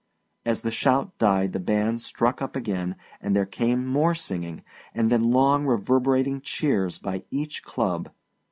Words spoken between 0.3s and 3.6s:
As the shout died the band struck up again and there